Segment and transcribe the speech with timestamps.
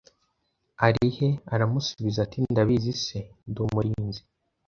[0.85, 3.17] ari he Aramusubiza ati Ndabizi se
[3.49, 4.21] Ndi umurinzi